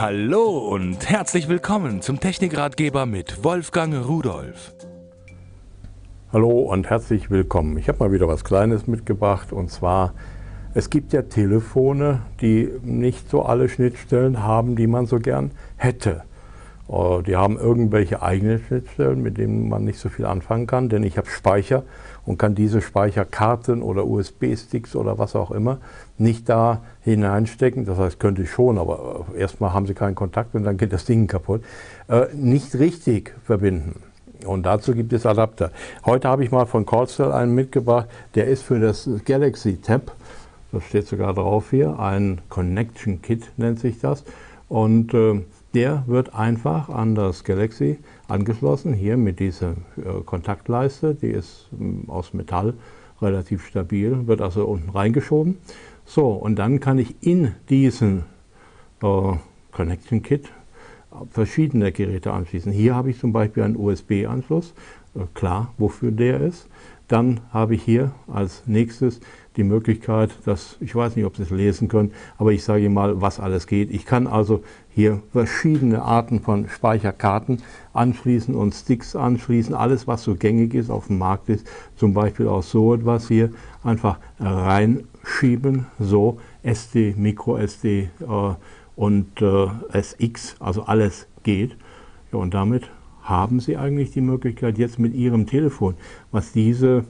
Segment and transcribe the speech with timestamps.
[0.00, 4.72] Hallo und herzlich willkommen zum Technikratgeber mit Wolfgang Rudolf.
[6.32, 7.76] Hallo und herzlich willkommen.
[7.78, 10.14] Ich habe mal wieder was Kleines mitgebracht und zwar,
[10.72, 16.22] es gibt ja Telefone, die nicht so alle Schnittstellen haben, die man so gern hätte.
[16.88, 21.02] Äh, die haben irgendwelche eigenen Schnittstellen, mit denen man nicht so viel anfangen kann, denn
[21.02, 21.82] ich habe Speicher
[22.24, 25.78] und kann diese Speicherkarten oder USB-Sticks oder was auch immer
[26.18, 27.84] nicht da hineinstecken.
[27.84, 30.92] Das heißt, könnte ich schon, aber äh, erstmal haben sie keinen Kontakt und dann geht
[30.92, 31.62] das Ding kaputt.
[32.08, 34.02] Äh, nicht richtig verbinden.
[34.44, 35.72] Und dazu gibt es Adapter.
[36.06, 40.12] Heute habe ich mal von Cordcell einen mitgebracht, der ist für das Galaxy Tab,
[40.70, 44.22] das steht sogar drauf hier, ein Connection Kit nennt sich das.
[44.68, 45.40] Und äh,
[45.74, 52.10] der wird einfach an das Galaxy angeschlossen, hier mit dieser äh, Kontaktleiste, die ist äh,
[52.10, 52.74] aus Metall
[53.20, 55.58] relativ stabil, wird also unten reingeschoben.
[56.04, 58.24] So, und dann kann ich in diesen
[59.02, 59.32] äh,
[59.72, 60.50] Connection Kit
[61.30, 62.72] verschiedene Geräte anschließen.
[62.72, 64.74] Hier habe ich zum Beispiel einen USB-Anschluss,
[65.14, 66.68] äh, klar, wofür der ist.
[67.08, 69.20] Dann habe ich hier als nächstes
[69.56, 72.92] die Möglichkeit, dass, ich weiß nicht, ob Sie es lesen können, aber ich sage Ihnen
[72.92, 73.90] mal, was alles geht.
[73.90, 77.62] Ich kann also hier verschiedene Arten von Speicherkarten
[77.94, 79.74] anschließen und Sticks anschließen.
[79.74, 81.66] Alles, was so gängig ist, auf dem Markt ist,
[81.96, 83.50] zum Beispiel auch so etwas hier,
[83.82, 88.54] einfach reinschieben, so SD, Micro SD äh,
[88.98, 91.76] und äh, SX, also alles geht.
[92.32, 92.90] Ja, und damit
[93.22, 95.94] haben Sie eigentlich die Möglichkeit, jetzt mit Ihrem Telefon,
[96.32, 97.04] was diese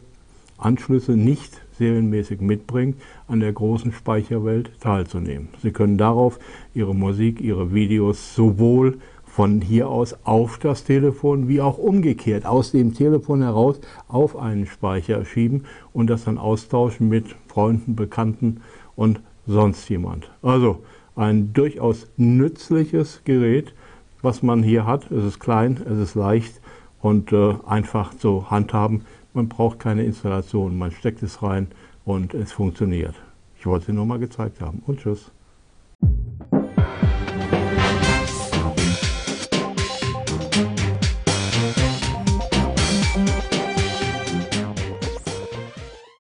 [0.59, 5.49] Anschlüsse nicht serienmäßig mitbringt, an der großen Speicherwelt teilzunehmen.
[5.63, 6.39] Sie können darauf
[6.75, 12.73] Ihre Musik, Ihre Videos sowohl von hier aus auf das Telefon wie auch umgekehrt aus
[12.73, 18.61] dem Telefon heraus auf einen Speicher schieben und das dann austauschen mit Freunden, Bekannten
[18.95, 20.31] und sonst jemand.
[20.43, 20.83] Also
[21.19, 23.75] ein durchaus nützliches Gerät,
[24.23, 25.11] was man hier hat.
[25.11, 26.61] Es ist klein, es ist leicht
[27.03, 29.03] und äh, einfach zu handhaben.
[29.35, 31.69] Man braucht keine Installation, man steckt es rein
[32.05, 33.15] und es funktioniert.
[33.59, 35.31] Ich wollte es nur mal gezeigt haben und tschüss.